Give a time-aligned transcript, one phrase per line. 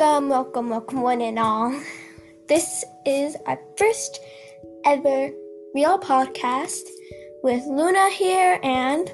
[0.00, 1.78] Welcome, welcome, welcome, one and all.
[2.48, 4.18] This is our first
[4.86, 5.30] ever
[5.74, 6.88] real podcast
[7.42, 9.12] with Luna here and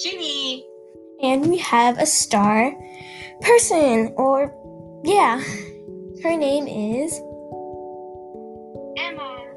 [0.00, 0.64] Ginny.
[1.20, 2.72] and we have a star
[3.40, 4.54] person or
[5.02, 5.42] yeah.
[6.22, 7.12] Her name is
[8.96, 9.52] Emma.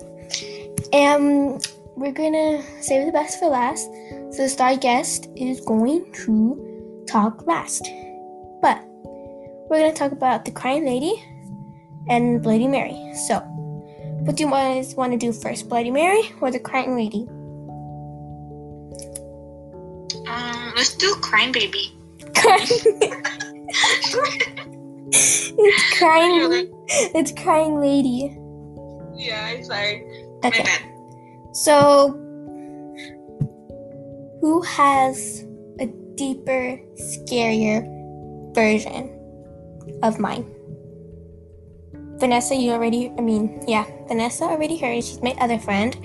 [0.92, 3.86] and we're gonna save the best for last.
[4.32, 7.88] So the star guest is going to talk last.
[9.70, 11.23] We're gonna talk about the crying lady
[12.09, 13.13] and Bloody Mary.
[13.27, 13.39] So
[14.23, 17.27] what do you guys want to do first, Bloody Mary or the crying lady?
[20.27, 21.94] Um, let's do Crying Baby.
[25.09, 26.73] it's crying.
[26.89, 28.38] It's crying lady.
[29.16, 30.05] Yeah, I'm sorry.
[30.44, 30.63] My Okay.
[30.63, 30.81] bad.
[31.53, 32.11] So,
[34.41, 35.45] who has
[35.80, 37.83] a deeper, scarier
[38.55, 39.17] version
[40.03, 40.45] of mine?
[42.20, 45.04] Vanessa, you already, I mean, yeah, Vanessa already heard.
[45.04, 45.95] She's my other friend.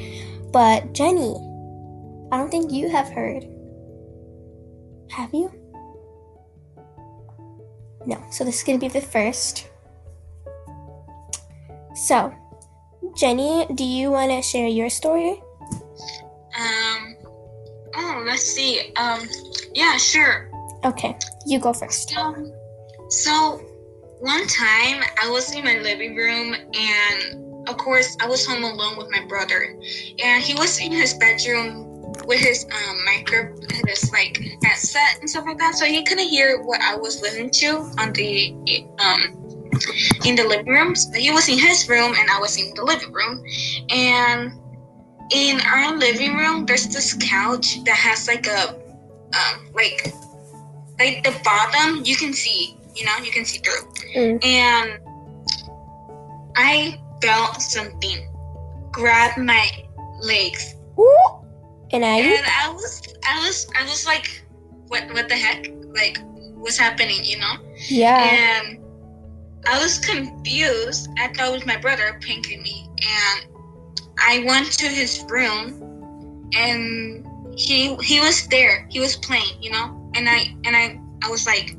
[0.52, 1.34] But Jenny,
[2.30, 3.44] I don't think you have heard.
[5.10, 5.50] Have you?
[8.04, 9.68] No, so this is going to be the first.
[11.94, 12.34] So,
[13.16, 15.42] Jenny, do you want to share your story?
[16.58, 17.16] Um,
[17.96, 18.92] oh, let's see.
[18.96, 19.26] Um,
[19.74, 20.50] yeah, sure.
[20.84, 22.16] Okay, you go first.
[22.16, 22.52] Um,
[23.08, 23.60] so
[24.22, 28.96] one time I was in my living room and of course I was home alone
[28.96, 29.76] with my brother.
[30.22, 31.88] And he was in his bedroom
[32.24, 33.52] with his um micro
[33.88, 37.50] his like headset and stuff like that so he couldn't hear what I was listening
[37.50, 38.52] to on the
[39.00, 39.22] um
[40.24, 40.94] in the living room.
[40.94, 43.44] So he was in his room and I was in the living room.
[43.90, 44.52] And
[45.32, 50.14] in our living room there's this couch that has like a um like
[51.00, 53.88] like the bottom you can see you know you can see through.
[54.14, 54.44] Mm.
[54.44, 54.98] and
[56.56, 58.28] i felt something
[58.90, 59.66] grab my
[60.20, 60.74] legs.
[60.98, 61.26] Ooh.
[61.92, 64.42] And I, and i was i was i was like
[64.88, 65.66] what what the heck?
[65.94, 66.18] Like
[66.54, 67.54] what's happening you know?
[67.88, 68.22] Yeah.
[68.22, 68.78] and
[69.66, 71.08] i was confused.
[71.18, 72.88] I thought it was my brother pranking me.
[73.02, 73.46] And
[74.18, 78.86] i went to his room and he he was there.
[78.90, 80.10] He was playing you know?
[80.14, 81.76] And i and i i was like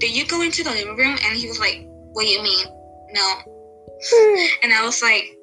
[0.00, 1.16] did you go into the living room?
[1.24, 2.66] And he was like what do you mean
[3.12, 3.34] no?
[4.62, 5.36] And i was like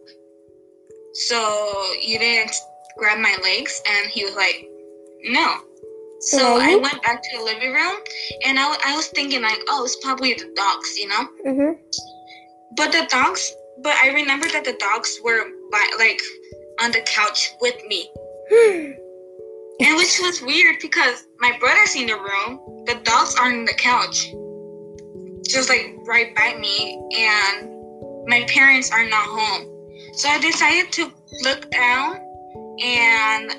[1.13, 2.55] so you didn't
[2.97, 3.81] grab my legs?
[3.89, 4.67] And he was like
[5.23, 5.57] no.
[6.19, 7.95] So i went back to the living room
[8.45, 11.27] and I, I was thinking like oh it's probably the dogs you know?
[11.45, 11.71] Mm-hmm.
[12.75, 13.53] but the dogs
[13.83, 16.21] but i remember that the dogs were by, like
[16.81, 18.09] on the couch with me.
[19.79, 23.73] And which was weird because my brother's in the room the dogs are on the
[23.73, 24.31] couch
[25.47, 27.69] just like right by me and
[28.27, 29.67] my parents are not home
[30.13, 31.11] so i decided to
[31.43, 32.15] look down
[32.83, 33.51] and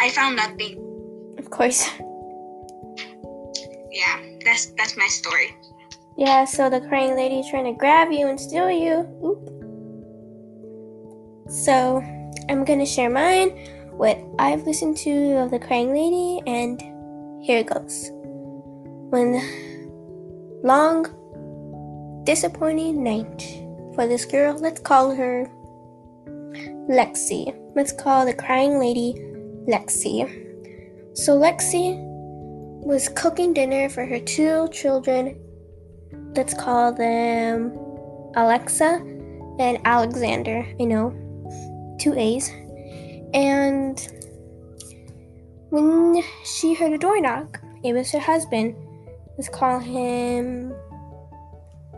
[0.00, 0.78] i found nothing
[1.38, 1.88] of course.
[3.90, 5.54] yeah that's that's my story
[6.16, 9.08] Yeah, so the crying lady trying to grab you and steal you.
[9.24, 9.40] Oop.
[11.48, 12.04] So
[12.52, 13.56] I'm gonna share mine,
[13.96, 16.76] what I've listened to of the crying lady, and
[17.40, 18.12] here it goes.
[19.08, 19.40] One
[20.62, 23.42] long, disappointing night
[23.94, 24.58] for this girl.
[24.58, 25.50] Let's call her
[26.88, 27.54] Lexi.
[27.74, 29.14] Let's call the crying lady
[29.68, 30.26] Lexi.
[31.14, 31.96] So Lexi
[32.84, 35.38] was cooking dinner for her two children
[36.36, 37.72] let's call them
[38.36, 39.00] Alexa
[39.58, 40.66] and Alexander.
[40.80, 41.10] I know,
[42.00, 42.50] two A's.
[43.34, 44.00] And
[45.70, 48.74] when she heard a door knock, it was her husband.
[49.42, 50.72] Let's call him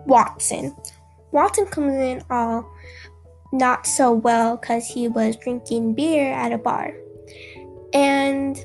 [0.06, 0.74] Watson.
[1.30, 2.66] Watson comes in all
[3.52, 6.94] not so well because he was drinking beer at a bar.
[7.92, 8.56] And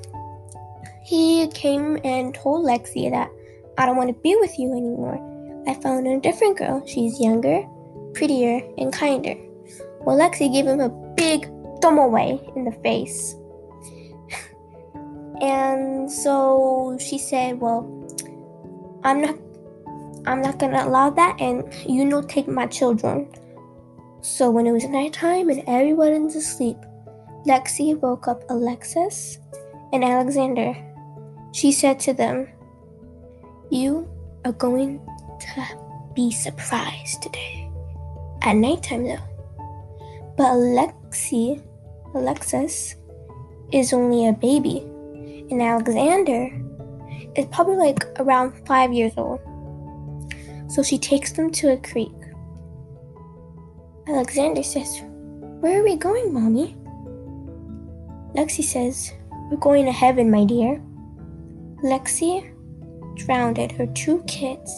[1.03, 3.29] he came and told Lexi that
[3.77, 5.19] I don't want to be with you anymore.
[5.67, 6.81] I found a different girl.
[6.87, 7.67] She's younger,
[8.13, 9.35] prettier, and kinder.
[10.05, 10.87] Well, Lexi gave him a
[11.17, 11.51] big
[11.81, 13.35] thumb away in the face.
[15.41, 17.98] and so she said, Well,
[19.03, 19.35] I'm not
[20.25, 23.29] I'm not gonna allow that and you know take my children.
[24.21, 26.77] So when it was nighttime and everyone was asleep,
[27.45, 29.39] Lexi woke up Alexis
[29.93, 30.75] and Alexander.
[31.53, 32.47] She said to them,
[33.71, 34.09] You
[34.45, 34.99] are going
[35.39, 35.65] to
[36.13, 37.69] be surprised today.
[38.41, 39.17] At nighttime, though.
[40.37, 41.61] But Alexi,
[42.13, 42.95] Alexis,
[43.71, 44.79] is only a baby,
[45.49, 46.49] and Alexander
[47.35, 49.39] is probably like around five years old.
[50.69, 52.11] So she takes them to a creek.
[54.07, 55.01] Alexander says,
[55.61, 56.75] Where are we going, Mommy?
[58.35, 59.11] Lexi says,
[59.49, 60.81] We're going to heaven, my dear.
[61.83, 62.53] Lexi
[63.15, 64.71] drowned her two kids,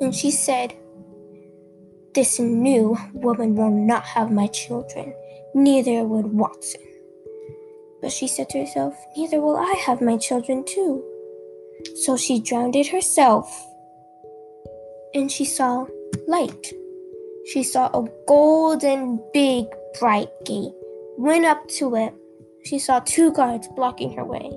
[0.00, 0.74] and she said,
[2.14, 5.14] This new woman will not have my children,
[5.54, 6.82] neither would Watson.
[8.00, 11.04] But she said to herself, Neither will I have my children, too.
[11.94, 13.46] So she drowned herself,
[15.14, 15.86] and she saw
[16.26, 16.72] light.
[17.52, 19.66] She saw a golden, big,
[20.00, 20.72] bright gate.
[21.16, 22.12] Went up to it.
[22.64, 24.50] She saw two guards blocking her way.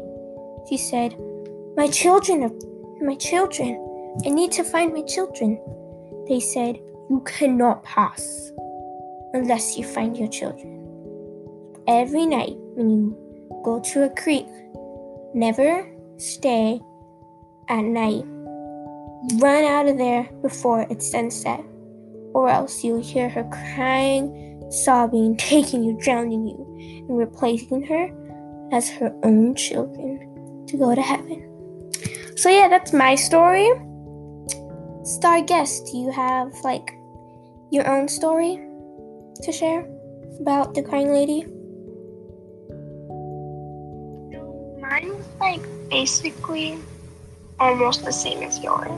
[0.68, 1.16] She said,
[1.78, 2.52] My children
[3.02, 3.86] my children.
[4.25, 5.60] I need to find my children.
[6.28, 6.75] They said,
[7.10, 8.52] You cannot pass
[9.34, 10.75] unless you find your children.
[11.88, 14.48] Every night when you go to a creek,
[15.34, 15.88] never
[16.18, 16.82] stay
[17.69, 18.25] at night.
[19.38, 21.63] Run out of there before it's sunset,
[22.33, 28.10] or else you'll hear her crying, sobbing, taking you, drowning you, and replacing her
[28.71, 31.45] as her own children to go to heaven.
[32.36, 33.69] So, yeah, that's my story.
[35.04, 36.92] Star guest, do you have like
[37.72, 38.60] your own story
[39.44, 39.88] to share
[40.39, 41.45] about the crying lady?
[44.80, 46.77] Mine's like basically
[47.60, 48.90] almost the same as yours,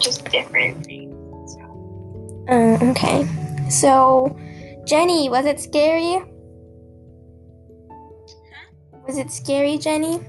[0.00, 1.54] just different things.
[1.54, 2.46] So.
[2.48, 3.28] Uh, okay.
[3.68, 4.36] So,
[4.84, 6.22] Jenny, was it scary?
[9.06, 10.14] Was it scary, Jenny?
[10.14, 10.22] Um,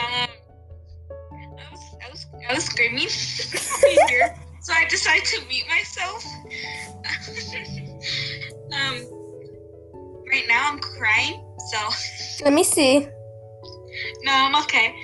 [0.00, 0.28] I
[1.72, 3.08] was, I was, I was screaming
[4.08, 6.24] here, so I decided to mute myself.
[8.72, 8.96] um,
[10.30, 13.00] right now I'm crying, so Let me see.
[14.22, 14.94] no, I'm okay.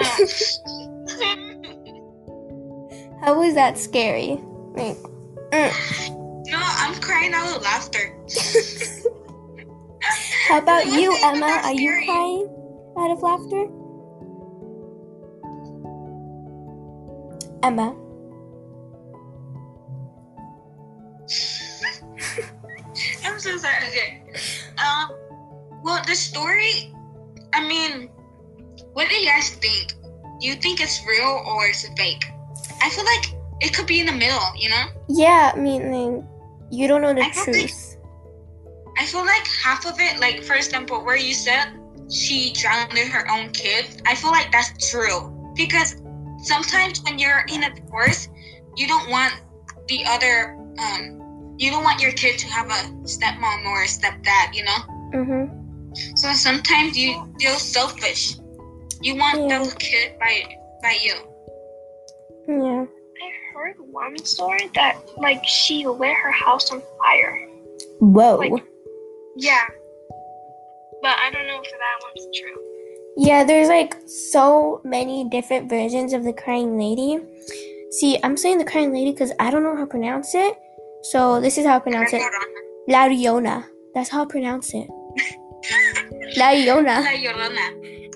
[0.00, 0.26] Um,
[3.22, 4.40] How was that scary?
[4.74, 4.96] Like,
[5.52, 5.70] mm.
[6.46, 8.18] no, I'm crying out of laughter.
[10.48, 11.60] How about What you, Emma?
[11.64, 12.48] Are you crying
[12.98, 13.68] out of laughter?
[17.62, 17.92] Emma.
[23.24, 23.76] I'm so sorry.
[23.88, 24.22] Okay.
[24.78, 25.12] Um.
[25.84, 26.92] Well, the story.
[27.52, 28.08] I mean,
[28.94, 29.94] what do you guys think?
[30.42, 32.24] Do you think it's real or is it fake?
[32.82, 34.42] I feel like it could be in the middle.
[34.56, 34.86] You know.
[35.08, 36.26] Yeah, I mean,
[36.68, 37.96] you don't know the I truth.
[38.98, 41.78] I feel like half of it, like for example, where you said
[42.10, 45.30] she drowned her own kid, I feel like that's true.
[45.54, 46.02] Because
[46.42, 48.28] sometimes when you're in a divorce,
[48.76, 49.34] you don't want
[49.86, 54.54] the other, um, you don't want your kid to have a stepmom or a stepdad,
[54.54, 54.78] you know?
[55.14, 55.94] Mm-hmm.
[56.16, 58.34] So sometimes you feel selfish.
[59.02, 59.62] You want Yeah.
[59.64, 60.42] the kid by
[60.82, 61.14] by you.
[62.48, 62.84] Yeah.
[62.86, 67.48] I heard one story that like she lit her house on fire.
[68.00, 68.36] Whoa.
[68.36, 68.64] Like-
[69.36, 69.64] Yeah.
[71.02, 72.58] But I don't know if that one's true.
[73.16, 77.18] Yeah, there's like so many different versions of the crying lady.
[77.90, 80.56] See, I'm saying the crying lady because I don't know how to pronounce it.
[81.02, 82.22] So this is how I pronounce it.
[82.88, 83.64] La Riona.
[83.94, 84.88] That's how I pronounce it.
[86.36, 87.02] La Riona.
[87.04, 87.66] La Llorona.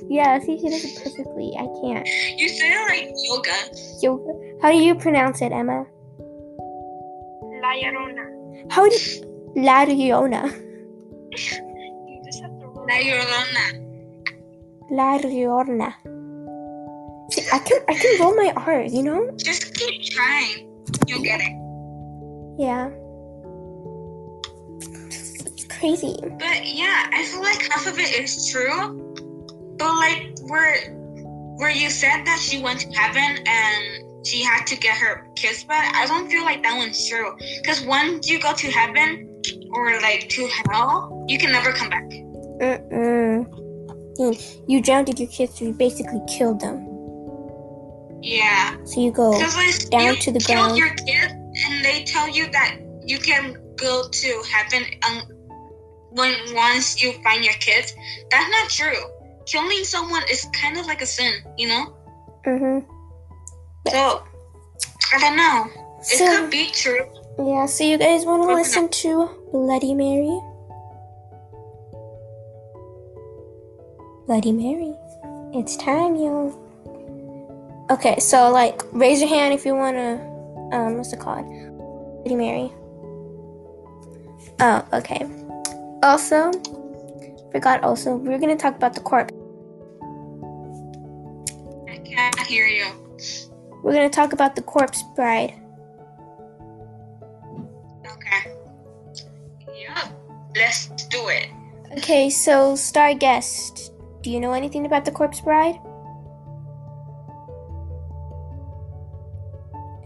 [0.08, 1.52] Yeah, see, she does it perfectly.
[1.58, 2.06] I can't.
[2.38, 3.52] You say it like yoga.
[4.02, 4.32] Yoga.
[4.62, 5.86] How do you pronounce it, Emma?
[7.62, 8.70] La Llorona.
[8.70, 8.96] How do
[9.56, 10.52] La Riona?
[11.32, 13.64] You just have to La Llorona.
[14.90, 15.94] La Riona.
[17.32, 19.30] See, I can I can roll my R's, you know?
[19.36, 20.70] Just keep trying.
[21.08, 21.52] You'll get it.
[22.58, 22.90] Yeah.
[25.46, 26.16] It's crazy.
[26.38, 29.02] But yeah, I feel like half of it is true.
[29.78, 30.92] But like where
[31.56, 35.64] where you said that she went to heaven and she had to get her kiss
[35.64, 37.36] back, I don't feel like that one's true.
[37.62, 39.42] Because once you go to heaven
[39.72, 42.08] or like to hell, you can never come back.
[42.60, 43.46] Mm-mm.
[44.18, 44.34] You,
[44.66, 46.86] you drowned your kids, so you basically killed them.
[48.22, 48.76] Yeah.
[48.84, 49.30] So you go.
[49.30, 50.78] Like, down you to the killed ground.
[50.78, 55.22] your kids, and they tell you that you can go to heaven um,
[56.10, 57.94] when once you find your kids.
[58.30, 59.02] That's not true.
[59.46, 61.94] Killing someone is kind of like a sin, you know?
[62.46, 62.90] Mm-hmm.
[63.90, 64.22] So,
[65.14, 65.66] I don't know.
[66.00, 67.06] It So could be true.
[67.38, 70.38] yeah, so you guys want to listen to Bloody Mary?
[74.26, 74.94] Bloody Mary.
[75.54, 76.50] It's time, y'all.
[77.90, 80.18] Okay, so like raise your hand if you wanna
[80.72, 81.46] um what's it called?
[82.24, 82.72] Bloody Mary.
[84.58, 85.24] Oh, okay.
[86.02, 86.50] Also,
[87.52, 89.32] forgot also, we're gonna talk about the corpse.
[92.16, 92.86] I hear you.
[93.82, 95.54] we're gonna talk about the corpse bride.
[98.06, 98.52] Okay.
[99.74, 100.12] Yep.
[100.56, 101.48] Let's do it.
[101.98, 103.92] Okay, so star guest,
[104.22, 105.76] do you know anything about the corpse bride?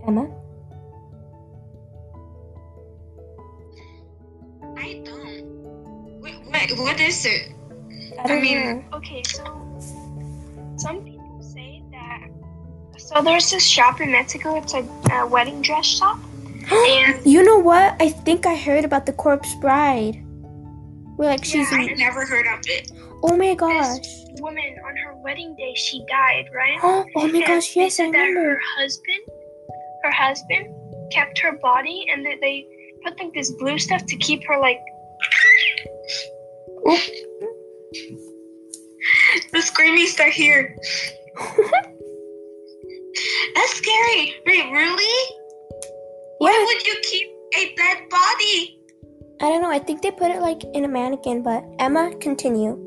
[0.07, 0.29] Emma?
[4.77, 6.21] I don't.
[6.21, 7.53] Wait, what, what is it?
[8.19, 8.97] I don't mean- know.
[8.99, 9.45] Okay, so
[10.77, 11.10] some people say that.
[13.13, 14.57] So there's this shop in Mexico.
[14.57, 16.19] It's a, a wedding dress shop,
[16.71, 17.97] and You know what?
[18.01, 20.23] I think I heard about the corpse bride.
[21.19, 21.71] We're like she's.
[21.73, 22.93] Yeah, I never heard of it.
[23.25, 23.99] oh my gosh.
[23.99, 26.79] this woman on her wedding day she died, right?
[26.83, 27.75] Oh, oh my And gosh!
[27.75, 28.51] Yes, I remember.
[28.51, 29.19] her husband,
[30.05, 30.67] her husband,
[31.11, 32.65] kept her body, and that they
[33.05, 34.81] put like this blue stuff to keep her like.
[36.87, 37.01] Oh.
[39.53, 40.77] The screaming start here.
[43.55, 44.35] That's scary.
[44.47, 45.37] Wait, really?
[46.39, 48.79] Why Yeah, would you keep a dead body?
[49.41, 49.71] I don't know.
[49.71, 51.43] I think they put it like in a mannequin.
[51.43, 52.79] But Emma, continue.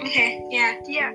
[0.00, 0.80] Okay, yeah.
[0.86, 1.12] Yeah,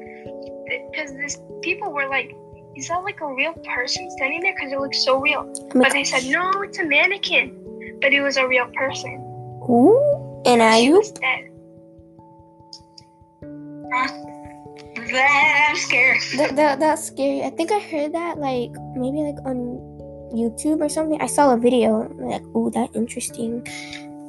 [0.92, 2.36] because this people were like,
[2.76, 5.46] "Is that like a real person standing there?" Because it looks so real.
[5.48, 7.56] Oh my But they said, "No, it's a mannequin."
[8.02, 9.16] But it was a real person.
[9.70, 10.98] Ooh, and are She you?
[10.98, 11.46] was dead.
[13.92, 14.39] That,
[15.14, 16.22] I'm scared.
[16.38, 17.44] That, that that's scary.
[17.44, 19.80] I think I heard that like maybe like on
[20.34, 21.22] YouTube or something.
[21.22, 23.64] I saw a video like, ooh, that interesting.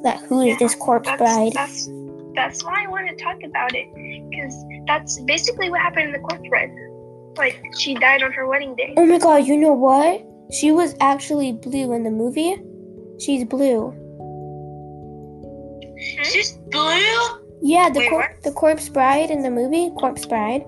[0.03, 1.53] That who is Yeah, this corpse That's, bride?
[1.53, 1.89] That's
[2.35, 3.87] that's why I want to talk about it
[4.29, 4.55] because
[4.87, 6.71] that's basically what happened in the corpse bride.
[7.37, 8.93] Like she died on her wedding day.
[8.97, 9.45] Oh my god!
[9.45, 10.25] You know what?
[10.51, 12.57] She was actually blue in the movie.
[13.19, 13.93] She's blue.
[16.23, 17.40] She's blue?
[17.61, 20.63] Yeah, the Wait, cor- the corpse bride in the movie, corpse bride.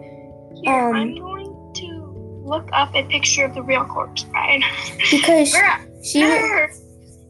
[0.64, 4.62] Here, Um, I'm going to look up a picture of the real corpse bride.
[5.10, 5.56] Because
[6.04, 6.70] she, her.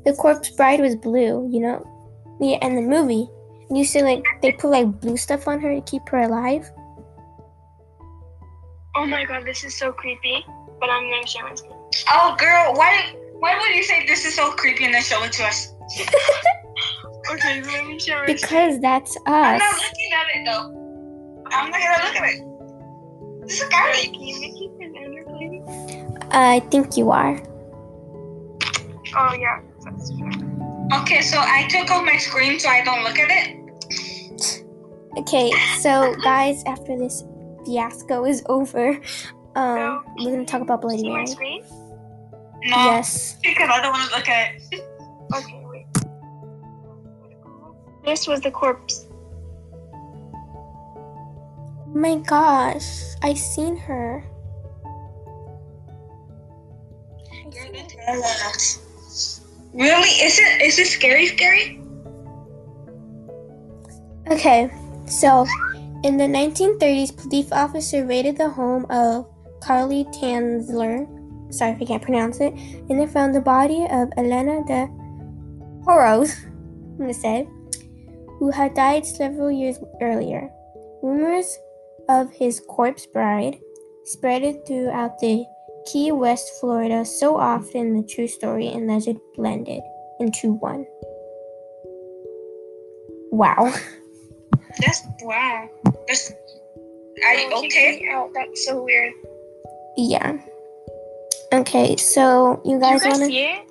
[0.05, 1.48] the corpse bride was blue.
[1.51, 3.27] You know, yeah, in the movie.
[3.70, 6.70] And You see, like they put like blue stuff on her to keep her alive.
[8.96, 10.46] Oh my god, this is so creepy.
[10.79, 11.72] But I'm gonna share my screen.
[12.12, 15.32] Oh, girl, why, why would you say this is so creepy and then show it
[15.34, 15.74] to us?
[17.32, 18.25] Okay, let me share my.
[18.25, 19.22] Because that's us.
[19.27, 21.44] I'm not looking at it though.
[21.51, 22.42] I'm not gonna look at it.
[23.48, 24.03] This is scary.
[24.08, 26.27] Can you make it presenter, please?
[26.32, 27.42] I think you are.
[29.15, 30.32] Oh yeah, that's true.
[31.01, 33.60] Okay, so I took off my screen so I don't look at it.
[35.20, 37.24] Okay, so guys, after this
[37.65, 39.00] fiasco is over,
[39.56, 40.01] um, No.
[40.20, 41.27] we're gonna talk about Bloody See Mary.
[41.27, 41.63] screen?
[42.65, 43.38] No, Yes.
[43.44, 44.82] because I don't want to look at it.
[45.36, 45.62] Okay, wait.
[48.03, 49.07] This was the corpse.
[50.33, 54.24] Oh my gosh, I seen her.
[57.25, 58.83] I seen her.
[59.74, 60.10] Really?
[60.22, 61.27] Is it is it scary?
[61.27, 61.79] Scary?
[64.29, 64.69] Okay,
[65.07, 65.45] so
[66.03, 69.25] in the 1930s, police officer raided the home of
[69.62, 71.07] Carly Tanzler.
[71.51, 72.53] Sorry if I can't pronounce it.
[72.89, 74.88] And they found the body of Elena de
[75.86, 77.48] Horos, I'm gonna say,
[78.43, 80.51] who had died several years earlier.
[81.01, 81.57] Rumors
[82.09, 83.57] of his corpse bride
[84.03, 85.45] spread throughout the
[85.89, 89.79] Key West, Florida, so often the true story and legend blended
[90.19, 90.85] into one.
[93.31, 93.73] Wow.
[94.81, 95.69] That's wow.
[96.09, 96.33] That's.
[97.25, 98.00] Are you Oh, okay?
[98.00, 98.31] came Out.
[98.33, 99.13] That's so weird.
[99.95, 100.38] Yeah.
[101.53, 103.25] Okay, so you Did you guys guys wanna?
[103.27, 103.62] see it?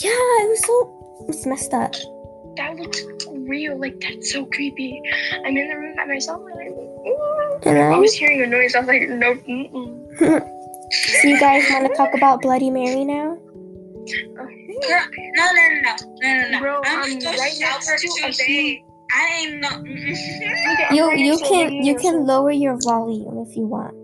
[0.00, 1.94] Yeah, it was so it's messed up.
[2.56, 3.78] That looks real.
[3.78, 5.00] Like that's so creepy.
[5.44, 6.42] I'm in the room by myself.
[6.44, 8.74] And I'm like, I I, was hearing a noise.
[8.74, 9.34] I was like, no.
[9.34, 10.18] Mm-mm.
[10.18, 13.38] so you guys want to talk about Bloody Mary now?
[14.38, 14.48] Oh,
[14.84, 16.60] no, no, no, no, no, no, no.
[16.60, 18.84] Bro, I'm I'm so right next to a today.
[19.12, 19.68] I ain't no.
[19.68, 23.66] Okay, You you next to a can lady you can lower your volume if you
[23.66, 23.94] want.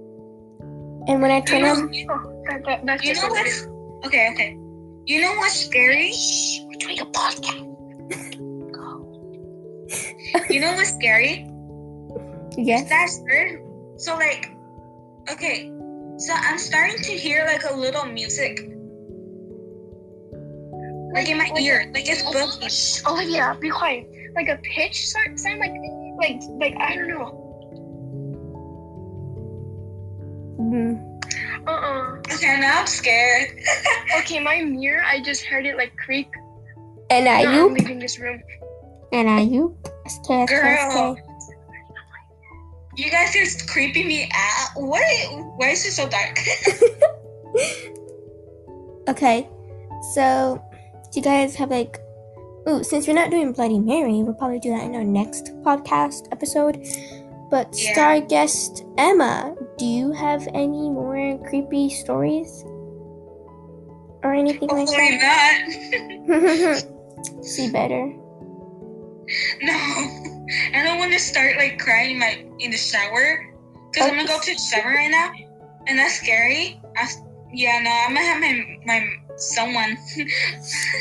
[1.08, 3.66] And when I turn You know, on, Oh, that, that, that's you know a what's
[4.06, 4.30] okay?
[4.32, 4.56] Okay.
[5.06, 6.12] You know what's scary?
[6.66, 7.69] We're doing a podcast.
[10.50, 11.46] You know what's scary?
[12.56, 13.62] yes, That's weird.
[13.98, 14.50] So like,
[15.30, 15.70] okay.
[16.18, 18.60] So I'm starting to hear like a little music,
[21.14, 22.68] like in my ear, like it's buzzing.
[22.68, 24.06] Shh, Olivia, be quiet.
[24.34, 25.72] Like a pitch sound, sound like,
[26.20, 27.36] like, like I don't know.
[30.60, 31.06] Mhm.
[31.66, 32.34] Uh-uh.
[32.34, 33.48] Okay, now I'm scared.
[34.18, 36.28] Okay, my mirror, I just heard it like creak.
[37.10, 37.74] and are Now I'm you?
[37.74, 38.42] leaving this room.
[39.12, 39.76] And are you?
[40.48, 41.16] Girl.
[42.96, 44.68] You guys are creeping me out.
[44.76, 45.02] What?
[45.56, 46.38] Why is it so dark?
[49.08, 49.48] okay,
[50.14, 50.62] so
[51.12, 51.98] do you guys have like,
[52.68, 56.28] ooh, since we're not doing Bloody Mary, we'll probably do that in our next podcast
[56.32, 56.84] episode.
[57.50, 57.92] But Yeah.
[57.92, 62.62] star guest Emma, do you have any more creepy stories
[64.22, 65.64] or anything oh like Hopefully that?
[66.26, 67.44] not.
[67.44, 68.12] See better.
[69.62, 69.74] no,
[70.74, 73.46] I don't want to start like crying in my in the shower
[73.90, 75.32] because I'm gonna go to the shower right now,
[75.86, 76.80] and that's scary.
[76.96, 77.08] I,
[77.52, 79.06] yeah, no, I'm gonna have my my
[79.36, 79.96] someone.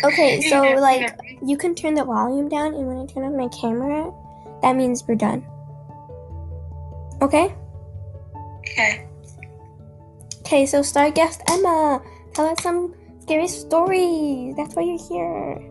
[0.03, 1.15] Okay, so Yeah, like yeah.
[1.43, 4.11] you can turn the volume down, and when I turn on my camera,
[4.61, 5.43] that means we're done.
[7.21, 7.53] Okay.
[8.59, 9.05] Okay.
[10.39, 12.01] Okay, so star guest Emma,
[12.33, 14.55] tell us some scary stories.
[14.55, 15.68] That's why you're here.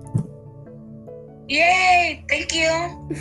[1.49, 2.25] Yay!
[2.29, 2.69] Thank you.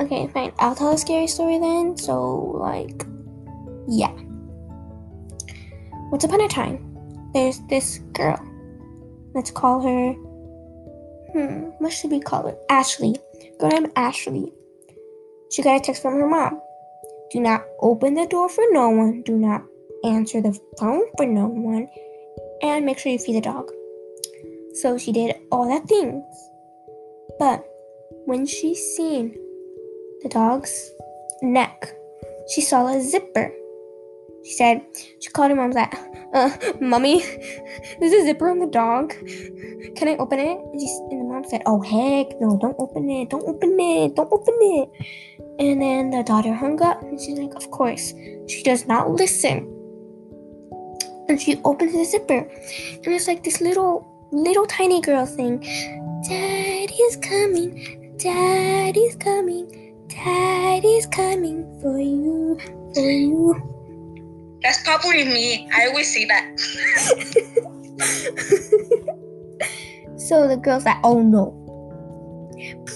[0.00, 0.52] okay, fine.
[0.58, 1.98] I'll tell a scary story then.
[1.98, 3.04] So, like,
[3.86, 4.12] yeah.
[6.10, 6.80] Once upon a time,
[7.34, 8.40] there's this girl.
[9.34, 10.14] Let's call her.
[11.32, 12.56] Hmm, what should we call her?
[12.70, 13.16] Ashley.
[13.60, 14.50] Girl named Ashley.
[15.52, 16.62] She got a text from her mom.
[17.30, 19.20] Do not open the door for no one.
[19.22, 19.64] Do not
[20.02, 21.90] answer the phone for no one.
[22.62, 23.70] And make sure you feed the dog.
[24.74, 26.24] So she did all that things.
[27.38, 27.64] But
[28.26, 29.36] when she seen
[30.22, 30.90] the dog's
[31.42, 31.92] neck,
[32.52, 33.52] she saw a zipper.
[34.44, 34.82] She said,
[35.20, 35.94] she called her mom like,
[36.34, 36.50] uh,
[36.80, 37.22] mommy,
[37.98, 39.10] there's a zipper on the dog.
[39.96, 40.58] Can I open it?
[40.58, 44.16] And, she, and the mom said, oh heck no, don't open it, don't open it,
[44.16, 44.90] don't open it.
[45.58, 48.12] And then the daughter hung up and she's like, of course.
[48.48, 49.70] She does not listen.
[51.28, 52.40] And she opens the zipper.
[52.40, 55.60] And it's like this little, little tiny girl thing.
[56.28, 62.58] Daddy's coming, Daddy's coming, Daddy's coming for you,
[62.94, 63.54] for you.
[64.62, 65.68] That's probably me.
[65.74, 66.58] I always say that.
[70.18, 71.60] so the girl's like, oh no.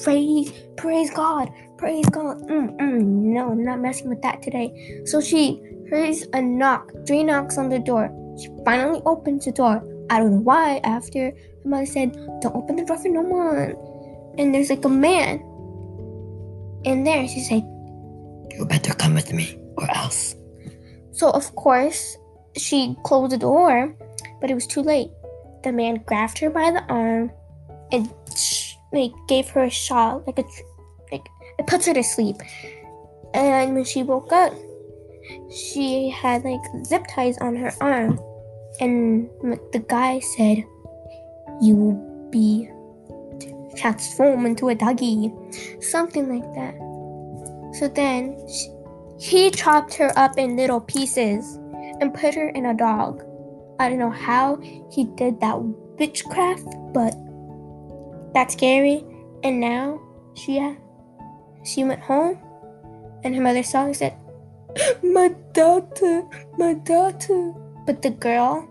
[0.03, 2.41] Praise, praise God, praise God.
[2.49, 5.03] Mm-mm, no, I'm not messing with that today.
[5.05, 5.61] So she
[5.91, 8.11] hears a knock, three knocks on the door.
[8.41, 9.83] She finally opens the door.
[10.11, 10.81] I don't know why.
[10.85, 11.33] After her
[11.65, 13.77] mother said, don't open the door for no one.
[14.39, 15.41] And there's like a man
[16.85, 17.27] in there.
[17.29, 17.65] She's like,
[18.55, 20.35] You better come with me or else.
[21.13, 22.17] So of course
[22.57, 23.95] she closed the door,
[24.41, 25.11] but it was too late.
[25.65, 27.31] The man grabbed her by the arm
[27.91, 30.45] and sh- like gave her a shot, like a
[31.11, 31.27] like
[31.59, 32.37] it puts her to sleep.
[33.35, 34.55] And when she woke up,
[35.51, 38.19] she had like zip ties on her arm,
[38.81, 39.29] and
[39.73, 40.65] the guy said,
[41.61, 42.69] "You will be
[43.77, 45.33] transformed into a doggy,"
[45.81, 46.75] something like that.
[47.79, 48.71] So then she,
[49.19, 51.59] he chopped her up in little pieces
[52.01, 53.23] and put her in a dog.
[53.79, 54.57] I don't know how
[54.91, 55.61] he did that
[55.99, 57.15] witchcraft, but
[58.35, 59.05] that's scary.
[59.43, 60.01] And now
[60.35, 60.75] she uh,
[61.65, 62.39] she went home,
[63.23, 64.15] and her mother saw and said,
[65.03, 66.25] "My daughter,
[66.57, 67.55] my daughter."
[67.89, 68.69] But the girl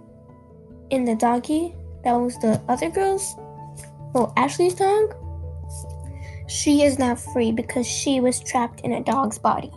[0.91, 3.33] in the donkey, that was the other girl's,
[4.13, 5.15] well, Ashley's dog.
[6.47, 9.71] She is not free because she was trapped in a dog's body.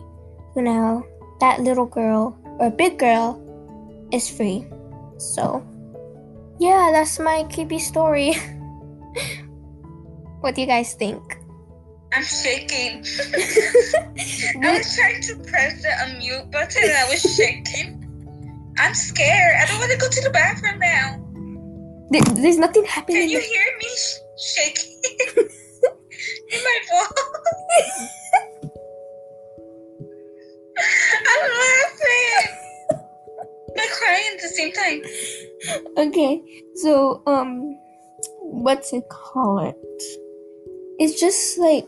[0.53, 1.03] So now
[1.39, 3.41] that little girl or big girl
[4.13, 4.67] is free.
[5.17, 5.65] So,
[6.59, 8.33] yeah, that's my creepy story.
[10.41, 11.39] what do you guys think?
[12.13, 13.01] I'm shaking.
[14.61, 18.00] I was trying to press the unmute button and I was shaking.
[18.77, 19.55] I'm scared.
[19.61, 21.17] I don't want to go to the bathroom now.
[22.11, 23.21] There- There's nothing happening.
[23.21, 24.19] Can you hear me sh-
[24.55, 25.01] shaking
[26.51, 28.09] in my voice?
[31.29, 32.57] I'm laughing.
[33.79, 36.07] I'm crying at the same time.
[36.07, 36.41] okay,
[36.75, 37.77] so um,
[38.41, 39.73] what's it called?
[40.99, 41.87] It's just like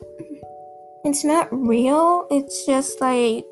[1.04, 2.26] it's not real.
[2.32, 3.46] It's just like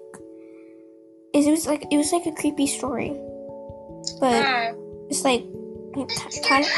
[1.34, 3.10] it was like it was like a creepy story,
[4.20, 5.08] but Oh.
[5.10, 5.44] it's like
[6.48, 6.65] kind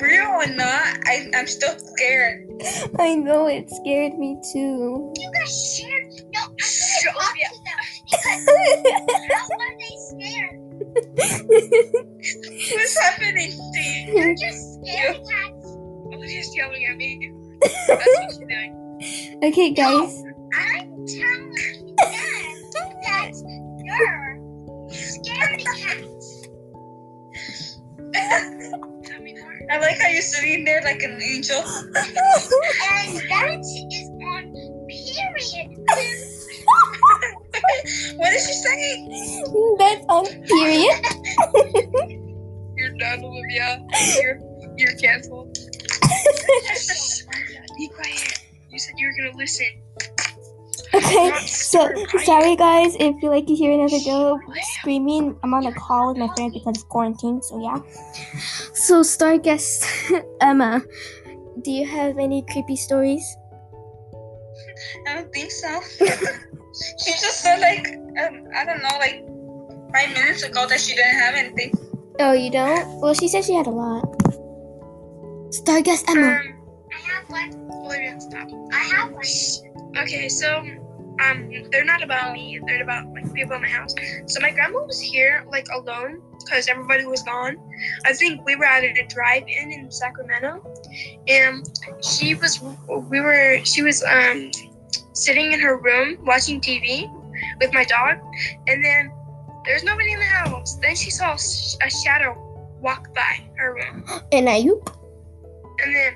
[0.00, 2.48] Real or not, I, I'm still scared.
[2.98, 5.12] I know it scared me too.
[5.16, 6.12] You guys scared?
[6.32, 7.22] No, I'm Shut up.
[7.22, 7.78] talk to them
[8.10, 8.46] because
[9.30, 10.56] how are they scared?
[12.72, 14.14] What's happening, Steve?
[14.14, 15.66] They're just scared cats.
[16.12, 17.32] Oh, she's yelling at me.
[19.42, 20.22] okay, guys.
[29.72, 31.58] I like how you're sitting there like an angel.
[31.58, 31.64] and
[33.28, 34.52] that is on
[34.88, 35.78] period.
[38.16, 39.06] what did she say?
[39.78, 41.00] That's on period.
[42.76, 43.80] you're done, Olivia.
[44.20, 44.40] You're
[44.76, 45.56] you're canceled.
[47.80, 48.44] Be quiet.
[48.68, 49.64] You said you were gonna listen.
[50.92, 51.88] Okay, so
[52.28, 54.38] sorry guys if you like to hear another girl
[54.76, 55.34] screaming.
[55.42, 57.80] I'm on a call with my friend because of quarantine, so yeah.
[58.74, 59.88] So star guest
[60.42, 60.82] Emma,
[61.62, 63.24] do you have any creepy stories?
[65.08, 65.80] I don't think so.
[66.04, 69.24] she just said like um, I don't know, like
[69.88, 71.72] five minutes ago that she didn't have anything.
[72.20, 73.00] Oh, you don't?
[73.00, 74.04] Well, she said she had a lot.
[75.48, 76.44] Star guest Emma.
[76.44, 76.59] Um,
[77.20, 77.70] have one.
[77.84, 78.48] Olivia, stop.
[78.72, 79.24] I have one.
[79.98, 82.60] Okay, so um, they're not about me.
[82.66, 83.94] They're about like people in my house.
[84.26, 87.56] So my grandma was here like alone because everybody was gone.
[88.06, 90.64] I think we were at a drive-in in Sacramento,
[91.28, 91.66] and
[92.02, 92.60] she was
[93.10, 94.50] we were she was um
[95.12, 97.10] sitting in her room watching TV
[97.60, 98.18] with my dog,
[98.66, 99.12] and then
[99.66, 100.76] there's nobody in the house.
[100.76, 102.36] Then she saw a shadow
[102.80, 104.94] walk by her room, And Ayuk?
[105.84, 106.14] and then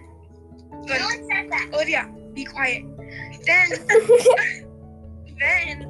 [0.87, 2.85] but, Olivia, be quiet.
[3.47, 3.69] Then
[5.41, 5.83] then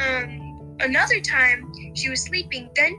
[0.00, 2.98] um another time she was sleeping then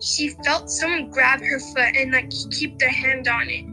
[0.00, 3.64] she felt someone grab her foot and like keep their hand on it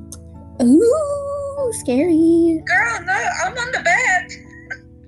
[0.61, 2.61] Ooh, scary.
[2.67, 4.31] Girl, no, I'm on the bed.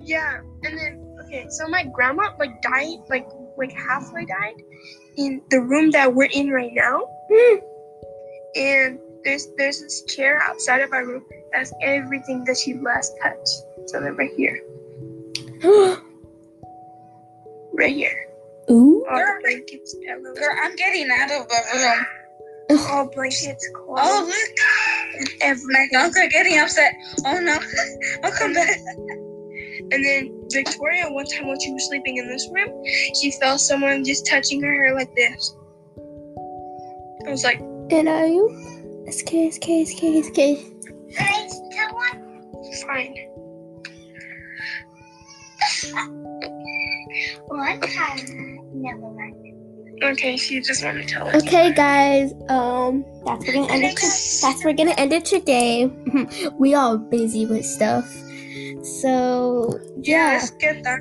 [0.00, 4.60] yeah and then okay so my grandma like died like like halfway died
[5.16, 7.06] in the room that we're in right now
[8.56, 13.48] and there's there's this chair outside of our room that's everything that she last touched
[13.86, 14.60] so they're right here
[17.74, 18.28] right here
[18.70, 19.04] Ooh.
[19.10, 19.34] all Girl.
[19.42, 22.06] the blankets pillows Girl, I'm getting out of the room.
[22.70, 26.94] Um, all blankets clothes Oh look, and everything my dogs are getting upset.
[27.26, 27.58] Oh no,
[28.24, 28.78] I'll come back.
[29.92, 32.70] And then Victoria, one time when she was sleeping in this room,
[33.20, 35.54] she felt someone just touching her hair like this.
[37.26, 38.73] I was like, And Ayuk?
[39.10, 40.38] SK, SK, SK, SK.
[42.86, 43.14] fine.
[47.46, 49.34] One time, never mind.
[50.02, 51.42] Okay, she just wanted to tell us.
[51.42, 52.32] Okay, guys.
[52.48, 53.96] Um, that's we're gonna end it.
[53.96, 54.06] To,
[54.42, 55.86] that's we're gonna end it today.
[56.58, 58.06] we all busy with stuff,
[58.82, 60.38] so Yeah, yeah.
[60.38, 61.00] let's get that.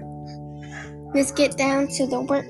[1.15, 2.45] Let's get down to the work,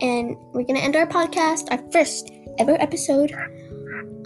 [0.00, 3.32] and we're gonna end our podcast, our first ever episode.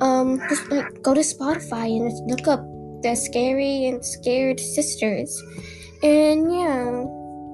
[0.00, 2.61] Um, just like go to Spotify and look up
[3.02, 5.32] the scary and scared sisters,
[6.02, 7.04] and yeah,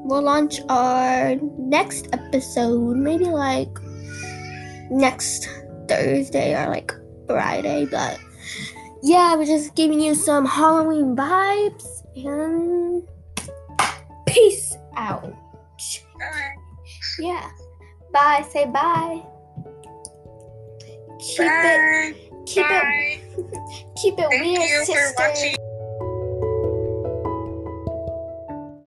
[0.05, 3.71] we'll launch our next episode maybe like
[4.91, 5.49] next
[5.89, 6.93] Thursday or like
[7.27, 8.19] Friday, but
[9.03, 13.03] yeah, we're just giving you some Halloween vibes and
[14.27, 15.33] peace out.
[17.19, 17.51] Yeah.
[18.13, 18.45] Bye.
[18.51, 19.23] Say bye.
[21.19, 22.29] Keep it Bye.
[22.47, 23.21] Keep Bye.
[23.37, 25.55] it keep it Thank weird, sisters.